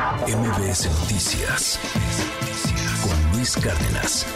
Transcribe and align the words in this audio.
MBS 0.00 0.88
Noticias 1.02 1.78
con 3.02 3.36
Luis 3.36 3.54
Cárdenas. 3.54 4.26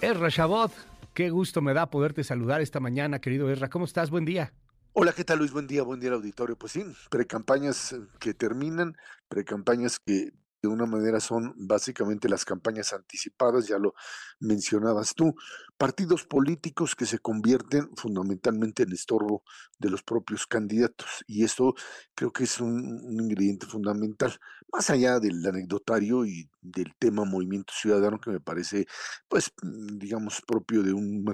Erra 0.00 0.28
Chabot, 0.32 0.72
qué 1.14 1.30
gusto 1.30 1.62
me 1.62 1.74
da 1.74 1.90
poderte 1.90 2.24
saludar 2.24 2.60
esta 2.60 2.80
mañana, 2.80 3.20
querido 3.20 3.48
Erra. 3.48 3.70
¿Cómo 3.70 3.84
estás? 3.84 4.10
Buen 4.10 4.24
día. 4.24 4.52
Hola, 4.94 5.12
¿qué 5.12 5.22
tal 5.22 5.38
Luis? 5.38 5.52
Buen 5.52 5.68
día, 5.68 5.84
buen 5.84 6.00
día 6.00 6.08
al 6.08 6.16
auditorio. 6.16 6.56
Pues 6.56 6.72
sí, 6.72 6.84
precampañas 7.08 7.94
que 8.18 8.34
terminan, 8.34 8.96
precampañas 9.28 10.00
que 10.04 10.32
de 10.64 10.68
una 10.68 10.86
manera 10.86 11.20
son 11.20 11.52
básicamente 11.56 12.26
las 12.28 12.44
campañas 12.44 12.92
anticipadas, 12.94 13.66
ya 13.66 13.78
lo 13.78 13.94
mencionabas 14.40 15.14
tú, 15.14 15.34
partidos 15.76 16.24
políticos 16.24 16.96
que 16.96 17.04
se 17.04 17.18
convierten 17.18 17.90
fundamentalmente 17.96 18.84
en 18.84 18.92
estorbo 18.92 19.42
de 19.78 19.90
los 19.90 20.02
propios 20.02 20.46
candidatos 20.46 21.22
y 21.26 21.44
esto 21.44 21.74
creo 22.14 22.32
que 22.32 22.44
es 22.44 22.60
un, 22.60 23.00
un 23.04 23.20
ingrediente 23.20 23.66
fundamental, 23.66 24.38
más 24.72 24.88
allá 24.88 25.20
del 25.20 25.44
anecdotario 25.44 26.24
y 26.24 26.48
del 26.62 26.94
tema 26.98 27.24
movimiento 27.26 27.74
ciudadano 27.76 28.18
que 28.18 28.30
me 28.30 28.40
parece 28.40 28.86
pues 29.28 29.52
digamos 29.62 30.40
propio 30.46 30.82
de 30.82 30.94
un 30.94 31.24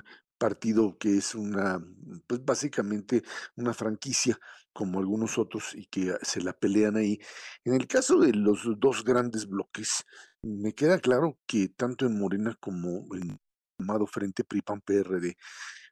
partido 0.41 0.97
que 0.99 1.19
es 1.19 1.35
una, 1.35 1.85
pues 2.27 2.43
básicamente 2.45 3.23
una 3.57 3.75
franquicia 3.75 4.41
como 4.73 4.99
algunos 4.99 5.37
otros 5.39 5.75
y 5.75 5.87
que 5.87 6.15
se 6.23 6.41
la 6.41 6.55
pelean 6.55 6.97
ahí. 6.97 7.21
En 7.65 7.75
el 7.75 7.87
caso 7.87 8.19
de 8.19 8.33
los 8.33 8.63
dos 8.79 9.05
grandes 9.05 9.47
bloques, 9.47 10.07
me 10.43 10.73
queda 10.73 10.99
claro 10.99 11.39
que 11.47 11.69
tanto 11.69 12.07
en 12.07 12.19
Morena 12.19 12.57
como 12.59 13.05
en 13.15 13.39
llamado 13.81 14.07
Frente 14.07 14.45
PRI-PAN-PRD, 14.45 15.37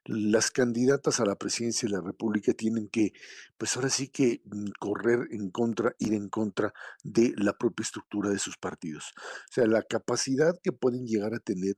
las 0.05 0.51
candidatas 0.51 1.19
a 1.19 1.25
la 1.25 1.35
presidencia 1.35 1.87
de 1.87 1.95
la 1.95 2.01
República 2.01 2.53
tienen 2.53 2.87
que, 2.87 3.11
pues 3.57 3.75
ahora 3.75 3.89
sí 3.89 4.07
que 4.07 4.41
mm, 4.45 4.69
correr 4.79 5.27
en 5.31 5.51
contra, 5.51 5.93
ir 5.99 6.13
en 6.13 6.29
contra 6.29 6.73
de 7.03 7.33
la 7.37 7.53
propia 7.53 7.83
estructura 7.83 8.29
de 8.29 8.39
sus 8.39 8.57
partidos. 8.57 9.11
O 9.17 9.51
sea, 9.53 9.67
la 9.67 9.83
capacidad 9.83 10.55
que 10.63 10.71
pueden 10.71 11.05
llegar 11.05 11.33
a 11.33 11.39
tener 11.39 11.75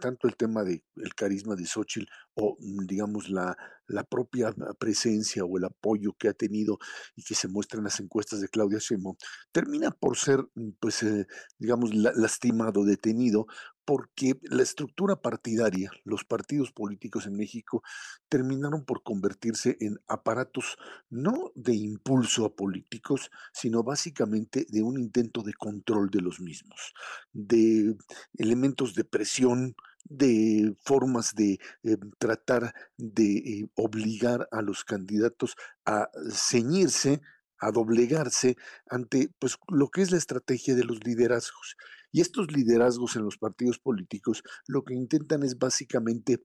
tanto 0.00 0.28
el 0.28 0.36
tema 0.36 0.64
del 0.64 0.82
el 0.96 1.14
carisma 1.14 1.54
de 1.56 1.66
Xochitl 1.66 2.06
o 2.34 2.56
mm, 2.60 2.86
digamos 2.86 3.28
la, 3.30 3.56
la 3.86 4.04
propia 4.04 4.54
presencia 4.78 5.44
o 5.44 5.58
el 5.58 5.64
apoyo 5.64 6.14
que 6.18 6.28
ha 6.28 6.34
tenido 6.34 6.78
y 7.16 7.22
que 7.22 7.34
se 7.34 7.48
muestra 7.48 7.78
en 7.78 7.84
las 7.84 8.00
encuestas 8.00 8.40
de 8.40 8.48
Claudia 8.48 8.78
Sheinbaum, 8.78 9.16
termina 9.52 9.90
por 9.90 10.16
ser, 10.16 10.44
mm, 10.54 10.70
pues, 10.80 11.02
eh, 11.02 11.26
digamos, 11.58 11.94
lastimado, 11.94 12.84
detenido, 12.84 13.46
porque 13.88 14.38
la 14.42 14.62
estructura 14.62 15.16
partidaria, 15.16 15.90
los 16.04 16.22
partidos 16.22 16.72
políticos 16.72 17.24
en 17.24 17.38
México, 17.38 17.82
terminaron 18.28 18.84
por 18.84 19.02
convertirse 19.02 19.78
en 19.80 19.98
aparatos 20.06 20.76
no 21.08 21.52
de 21.54 21.74
impulso 21.74 22.44
a 22.44 22.54
políticos, 22.54 23.30
sino 23.50 23.82
básicamente 23.82 24.66
de 24.68 24.82
un 24.82 24.98
intento 25.00 25.42
de 25.42 25.54
control 25.54 26.10
de 26.10 26.20
los 26.20 26.38
mismos, 26.38 26.92
de 27.32 27.96
elementos 28.36 28.94
de 28.94 29.04
presión, 29.04 29.74
de 30.04 30.76
formas 30.84 31.34
de 31.34 31.58
eh, 31.82 31.96
tratar 32.18 32.74
de 32.98 33.38
eh, 33.38 33.70
obligar 33.74 34.50
a 34.52 34.60
los 34.60 34.84
candidatos 34.84 35.56
a 35.86 36.10
ceñirse, 36.30 37.22
a 37.60 37.70
doblegarse 37.70 38.56
ante 38.88 39.30
pues 39.38 39.58
lo 39.68 39.88
que 39.88 40.02
es 40.02 40.10
la 40.10 40.18
estrategia 40.18 40.74
de 40.74 40.84
los 40.84 41.04
liderazgos. 41.04 41.76
Y 42.12 42.20
estos 42.20 42.50
liderazgos 42.52 43.16
en 43.16 43.24
los 43.24 43.38
partidos 43.38 43.78
políticos 43.78 44.42
lo 44.66 44.84
que 44.84 44.94
intentan 44.94 45.42
es 45.42 45.58
básicamente 45.58 46.42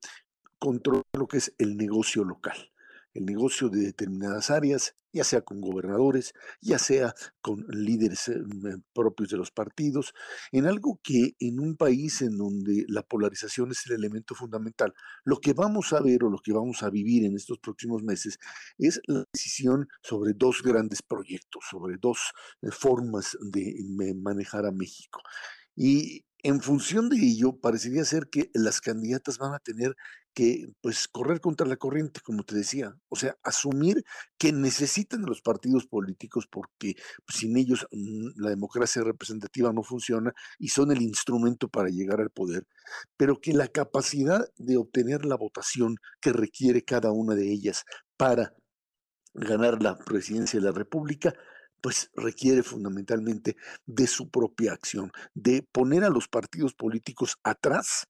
controlar 0.59 1.03
lo 1.17 1.28
que 1.28 1.38
es 1.38 1.53
el 1.58 1.78
negocio 1.78 2.23
local 2.23 2.72
el 3.14 3.25
negocio 3.25 3.69
de 3.69 3.81
determinadas 3.81 4.50
áreas, 4.50 4.95
ya 5.11 5.23
sea 5.23 5.42
con 5.42 5.61
gobernadores, 5.61 6.33
ya 6.61 6.80
sea 6.80 7.14
con 7.42 7.66
líderes 7.70 8.28
eh, 8.30 8.42
propios 8.94 9.30
de 9.30 9.38
los 9.38 9.52
partidos, 9.52 10.14
en 10.52 10.66
algo 10.66 11.00
que 11.03 11.36
en 11.39 11.59
un 11.59 11.75
país 11.78 12.22
en 12.22 12.38
donde 12.38 12.86
la 12.88 13.03
polarización 13.03 13.72
es 13.72 13.86
el 13.86 13.93
elemento 13.93 14.33
fundamental, 14.33 14.93
lo 15.23 15.37
que 15.37 15.54
vamos 15.54 15.93
a 15.93 16.02
ver 16.02 16.23
o 16.23 16.30
lo 16.30 16.39
que 16.39 16.54
vamos 16.54 16.82
a 16.82 16.89
vivir 16.89 17.26
en 17.26 17.36
estos 17.36 17.60
próximos 17.60 18.04
meses 18.04 18.39
es 18.77 18.99
la 19.05 19.23
decisión 19.32 19.87
sobre 20.02 20.33
dos 20.33 20.64
grandes 20.64 21.02
proyectos, 21.02 21.64
sobre 21.70 21.98
dos 22.02 22.32
eh, 22.61 22.71
formas 22.71 23.37
de 23.42 23.76
manejar 24.16 24.66
a 24.66 24.71
México. 24.71 25.21
Y 25.76 26.26
en 26.45 26.60
función 26.60 27.08
de 27.08 27.17
ello, 27.17 27.58
parecería 27.58 28.04
ser 28.04 28.27
que 28.30 28.52
las 28.54 28.82
candidatas 28.82 29.37
van 29.37 29.54
a 29.54 29.60
tener 29.60 29.95
que 30.33 30.67
pues 30.82 31.08
correr 31.08 31.39
contra 31.42 31.67
la 31.67 31.77
corriente, 31.77 32.21
como 32.21 32.44
te 32.44 32.55
decía, 32.55 32.95
o 33.10 33.16
sea, 33.16 33.38
asumir 33.44 34.04
que 34.38 34.52
necesitan 34.52 35.21
de 35.21 35.27
los 35.27 35.42
partidos 35.42 35.86
políticos 35.88 36.48
porque 36.49 36.95
sin 37.27 37.58
ellos 37.58 37.86
mm, 37.92 38.42
la 38.42 38.49
democracia 38.49 39.04
representativa 39.04 39.72
no 39.73 39.83
funciona 39.83 40.33
y 40.60 40.70
son 40.70 40.92
el 40.92 41.02
instrumento 41.02 41.70
para 41.70 41.89
llegar 41.89 42.22
al 42.22 42.32
poder, 42.32 42.66
pero 43.17 43.39
que 43.39 43.54
la 43.54 43.67
capacidad 43.67 44.45
de 44.58 44.77
obtener 44.77 45.26
la 45.26 45.36
votación 45.36 45.98
que 46.22 46.33
requiere 46.33 46.83
cada 46.83 47.11
una 47.11 47.36
de 47.36 47.52
ellas 47.52 47.86
para 48.17 48.54
ganar 49.33 49.82
la 49.82 49.98
presidencia 49.98 50.60
de 50.60 50.66
la 50.66 50.72
República 50.72 51.33
pues 51.83 52.10
requiere 52.16 52.64
fundamentalmente 52.64 53.58
de 53.86 54.08
su 54.08 54.30
propia 54.30 54.72
acción, 54.72 55.11
de 55.33 55.67
poner 55.70 56.05
a 56.05 56.10
los 56.10 56.30
partidos 56.30 56.73
políticos 56.73 57.36
atrás, 57.43 58.08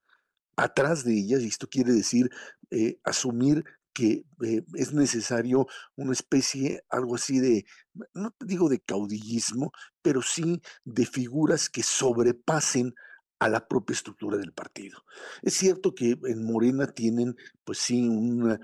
atrás 0.56 1.04
de 1.04 1.14
ellas, 1.14 1.42
y 1.42 1.48
esto 1.48 1.68
quiere 1.68 1.94
decir 1.94 2.30
eh, 2.72 2.98
asumir 3.04 3.64
que 3.94 4.26
eh, 4.44 4.64
es 4.74 4.94
necesario 4.94 5.68
una 5.96 6.14
especie, 6.14 6.84
algo 6.90 7.16
así 7.16 7.40
de, 7.40 7.66
no 8.14 8.34
digo 8.40 8.70
de 8.70 8.80
caudillismo, 8.80 9.72
pero 10.02 10.22
sí 10.22 10.62
de 10.84 11.06
figuras 11.06 11.70
que 11.70 11.84
sobrepasen 11.84 12.96
a 13.40 13.50
la 13.50 13.68
propia 13.68 13.94
estructura 13.94 14.38
del 14.38 14.54
partido. 14.54 15.04
Es 15.42 15.56
cierto 15.56 15.94
que 15.94 16.18
en 16.28 16.46
Morena 16.46 16.88
tienen, 16.88 17.36
pues 17.66 17.80
sí, 17.80 18.08
una, 18.08 18.58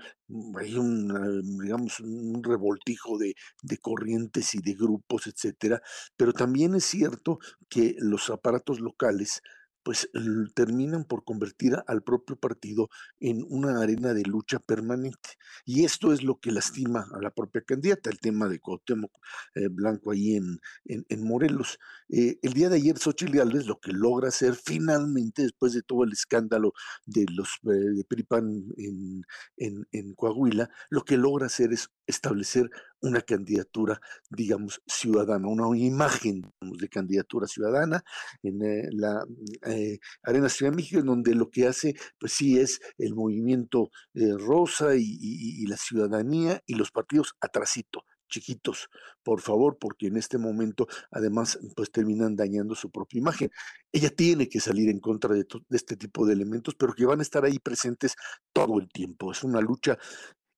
hay 0.58 0.78
un, 0.78 1.58
digamos, 1.60 2.00
un 2.00 2.42
revoltijo 2.42 3.18
de, 3.18 3.34
de, 3.62 3.78
corrientes 3.78 4.54
y 4.54 4.60
de 4.62 4.72
grupos, 4.72 5.26
etcétera, 5.26 5.82
pero 6.16 6.32
también 6.32 6.74
es 6.74 6.84
cierto 6.84 7.38
que 7.68 7.94
los 7.98 8.30
aparatos 8.30 8.80
locales 8.80 9.42
pues 9.82 10.08
terminan 10.54 11.04
por 11.04 11.24
convertir 11.24 11.76
al 11.86 12.02
propio 12.02 12.36
partido 12.36 12.88
en 13.18 13.44
una 13.48 13.80
arena 13.80 14.14
de 14.14 14.22
lucha 14.22 14.58
permanente. 14.58 15.30
Y 15.64 15.84
esto 15.84 16.12
es 16.12 16.22
lo 16.22 16.38
que 16.38 16.52
lastima 16.52 17.06
a 17.14 17.20
la 17.20 17.30
propia 17.30 17.62
candidata, 17.62 18.10
el 18.10 18.18
tema 18.18 18.48
de 18.48 18.60
Cuauhtémoc 18.60 19.12
eh, 19.54 19.68
Blanco 19.68 20.10
ahí 20.12 20.36
en, 20.36 20.60
en, 20.84 21.24
Morelos. 21.24 21.78
Eh, 22.08 22.38
el 22.42 22.52
día 22.52 22.68
de 22.68 22.76
ayer 22.76 22.98
Xochitl 22.98 23.36
Gálvez 23.36 23.66
lo 23.66 23.78
que 23.80 23.92
logra 23.92 24.28
hacer 24.28 24.54
finalmente, 24.54 25.42
después 25.42 25.72
de 25.72 25.82
todo 25.82 26.04
el 26.04 26.12
escándalo 26.12 26.72
de 27.06 27.26
los 27.30 27.48
eh, 27.64 27.70
de 27.70 28.04
Pripan 28.04 28.64
en, 28.76 29.22
en, 29.56 29.86
en 29.92 30.14
Coahuila, 30.14 30.70
lo 30.88 31.04
que 31.04 31.16
logra 31.16 31.46
hacer 31.46 31.72
es 31.72 31.90
establecer 32.06 32.70
una 33.02 33.22
candidatura, 33.22 34.00
digamos, 34.30 34.82
ciudadana, 34.86 35.48
una 35.48 35.76
imagen 35.78 36.52
de 36.60 36.88
candidatura 36.88 37.46
ciudadana 37.46 38.04
en 38.42 38.62
eh, 38.62 38.88
la 38.92 39.24
eh, 39.66 39.98
Arena 40.22 40.48
Ciudad 40.48 40.72
de 40.72 40.76
México, 40.76 41.00
en 41.00 41.06
donde 41.06 41.34
lo 41.34 41.50
que 41.50 41.66
hace, 41.66 41.94
pues 42.18 42.32
sí, 42.32 42.58
es 42.58 42.80
el 42.98 43.14
movimiento 43.14 43.90
eh, 44.14 44.32
rosa 44.38 44.94
y, 44.96 45.66
la 45.66 45.76
ciudadanía 45.76 46.62
y 46.66 46.74
los 46.74 46.90
partidos 46.90 47.34
atrasito 47.40 48.04
chiquitos, 48.28 48.88
por 49.24 49.40
favor, 49.40 49.76
porque 49.80 50.06
en 50.06 50.16
este 50.16 50.38
momento 50.38 50.86
además 51.10 51.58
pues 51.74 51.90
terminan 51.90 52.36
dañando 52.36 52.76
su 52.76 52.90
propia 52.90 53.18
imagen. 53.18 53.50
Ella 53.92 54.10
tiene 54.10 54.48
que 54.48 54.60
salir 54.60 54.88
en 54.88 55.00
contra 55.00 55.34
de, 55.34 55.44
de, 55.68 55.76
este 55.76 55.96
tipo 55.96 56.24
de 56.24 56.34
elementos, 56.34 56.76
pero 56.76 56.92
que 56.94 57.06
van 57.06 57.18
a 57.18 57.22
estar 57.22 57.44
ahí 57.44 57.58
presentes 57.58 58.14
todo 58.52 58.78
el 58.78 58.88
tiempo. 58.88 59.32
Es 59.32 59.42
una 59.42 59.60
lucha 59.60 59.98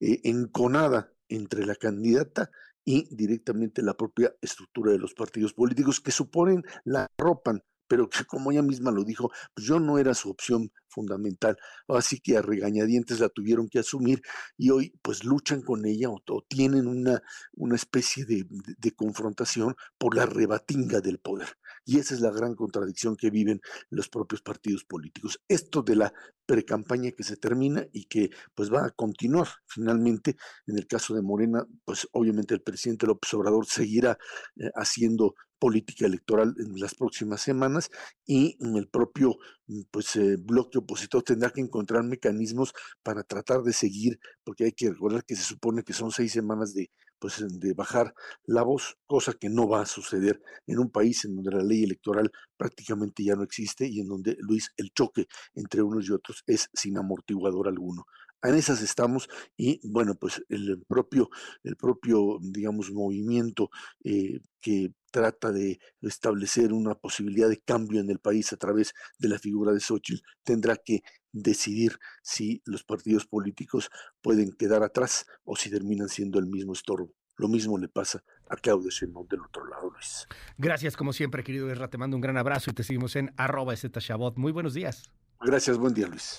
enconada 0.00 1.11
entre 1.34 1.66
la 1.66 1.74
candidata 1.74 2.50
y 2.84 3.14
directamente 3.14 3.82
la 3.82 3.94
propia 3.94 4.34
estructura 4.40 4.92
de 4.92 4.98
los 4.98 5.14
partidos 5.14 5.52
políticos 5.52 6.00
que 6.00 6.10
suponen 6.10 6.64
la 6.84 7.06
ropan 7.18 7.62
pero 7.92 8.08
que 8.08 8.24
como 8.24 8.50
ella 8.50 8.62
misma 8.62 8.90
lo 8.90 9.04
dijo, 9.04 9.30
pues 9.52 9.66
yo 9.66 9.78
no 9.78 9.98
era 9.98 10.14
su 10.14 10.30
opción 10.30 10.72
fundamental, 10.88 11.58
así 11.88 12.20
que 12.20 12.38
a 12.38 12.40
regañadientes 12.40 13.20
la 13.20 13.28
tuvieron 13.28 13.68
que 13.68 13.80
asumir 13.80 14.22
y 14.56 14.70
hoy 14.70 14.94
pues 15.02 15.24
luchan 15.24 15.60
con 15.60 15.84
ella 15.84 16.08
o, 16.08 16.22
tienen 16.48 16.86
una, 16.86 17.22
una 17.52 17.76
especie 17.76 18.24
de, 18.24 18.46
de, 18.48 18.92
confrontación 18.92 19.74
por 19.98 20.16
la 20.16 20.24
rebatinga 20.24 21.02
del 21.02 21.18
poder. 21.18 21.48
Y 21.84 21.98
esa 21.98 22.14
es 22.14 22.22
la 22.22 22.30
gran 22.30 22.54
contradicción 22.54 23.14
que 23.14 23.28
viven 23.28 23.60
los 23.90 24.08
propios 24.08 24.40
partidos 24.40 24.84
políticos. 24.84 25.38
Esto 25.46 25.82
de 25.82 25.96
la 25.96 26.14
precampaña 26.46 27.10
que 27.10 27.24
se 27.24 27.36
termina 27.36 27.86
y 27.92 28.06
que 28.06 28.30
pues 28.54 28.72
va 28.72 28.86
a 28.86 28.90
continuar 28.90 29.48
finalmente, 29.66 30.36
en 30.66 30.78
el 30.78 30.86
caso 30.86 31.14
de 31.14 31.20
Morena, 31.20 31.62
pues 31.84 32.08
obviamente 32.12 32.54
el 32.54 32.62
presidente 32.62 33.06
López 33.06 33.34
Obrador 33.34 33.66
seguirá 33.66 34.16
eh, 34.56 34.70
haciendo 34.76 35.34
política 35.62 36.06
electoral 36.06 36.56
en 36.58 36.80
las 36.80 36.96
próximas 36.96 37.40
semanas 37.40 37.88
y 38.26 38.58
el 38.76 38.88
propio 38.88 39.36
pues 39.92 40.16
eh, 40.16 40.36
bloque 40.36 40.78
opositor 40.78 41.22
tendrá 41.22 41.50
que 41.50 41.60
encontrar 41.60 42.02
mecanismos 42.02 42.72
para 43.04 43.22
tratar 43.22 43.62
de 43.62 43.72
seguir, 43.72 44.18
porque 44.42 44.64
hay 44.64 44.72
que 44.72 44.90
recordar 44.90 45.24
que 45.24 45.36
se 45.36 45.44
supone 45.44 45.84
que 45.84 45.92
son 45.92 46.10
seis 46.10 46.32
semanas 46.32 46.74
de 46.74 46.90
pues 47.20 47.44
de 47.48 47.72
bajar 47.74 48.12
la 48.44 48.64
voz, 48.64 48.96
cosa 49.06 49.34
que 49.34 49.48
no 49.48 49.68
va 49.68 49.82
a 49.82 49.86
suceder 49.86 50.42
en 50.66 50.80
un 50.80 50.90
país 50.90 51.24
en 51.24 51.36
donde 51.36 51.52
la 51.52 51.62
ley 51.62 51.84
electoral 51.84 52.32
prácticamente 52.56 53.22
ya 53.22 53.36
no 53.36 53.44
existe 53.44 53.86
y 53.86 54.00
en 54.00 54.08
donde, 54.08 54.36
Luis, 54.40 54.72
el 54.76 54.90
choque 54.92 55.28
entre 55.54 55.82
unos 55.82 56.08
y 56.08 56.12
otros 56.12 56.42
es 56.48 56.68
sin 56.74 56.98
amortiguador 56.98 57.68
alguno 57.68 58.06
en 58.42 58.54
esas 58.54 58.82
estamos 58.82 59.28
y 59.56 59.80
bueno, 59.88 60.14
pues 60.14 60.42
el 60.48 60.82
propio, 60.86 61.30
el 61.62 61.76
propio 61.76 62.38
digamos, 62.40 62.90
movimiento 62.90 63.70
eh, 64.04 64.40
que 64.60 64.92
trata 65.10 65.52
de 65.52 65.78
establecer 66.00 66.72
una 66.72 66.94
posibilidad 66.94 67.48
de 67.48 67.60
cambio 67.60 68.00
en 68.00 68.10
el 68.10 68.18
país 68.18 68.52
a 68.52 68.56
través 68.56 68.94
de 69.18 69.28
la 69.28 69.38
figura 69.38 69.72
de 69.72 69.80
Xochitl, 69.80 70.22
tendrá 70.42 70.76
que 70.76 71.02
decidir 71.32 71.98
si 72.22 72.62
los 72.64 72.84
partidos 72.84 73.26
políticos 73.26 73.90
pueden 74.20 74.52
quedar 74.52 74.82
atrás 74.82 75.26
o 75.44 75.56
si 75.56 75.70
terminan 75.70 76.08
siendo 76.08 76.38
el 76.38 76.46
mismo 76.46 76.72
estorbo. 76.72 77.14
Lo 77.36 77.48
mismo 77.48 77.78
le 77.78 77.88
pasa 77.88 78.22
a 78.48 78.56
Claudio 78.56 78.90
Sheinbaum 78.90 79.26
del 79.26 79.40
otro 79.40 79.66
lado, 79.66 79.90
Luis. 79.90 80.26
Gracias, 80.58 80.96
como 80.96 81.12
siempre, 81.12 81.42
querido 81.42 81.70
Erra. 81.70 81.88
Te 81.88 81.98
mando 81.98 82.16
un 82.16 82.20
gran 82.20 82.36
abrazo 82.36 82.70
y 82.70 82.74
te 82.74 82.82
seguimos 82.82 83.16
en 83.16 83.32
arroba 83.36 83.74
Muy 84.36 84.52
buenos 84.52 84.74
días. 84.74 85.10
Gracias, 85.40 85.78
buen 85.78 85.94
día, 85.94 86.06
Luis. 86.06 86.38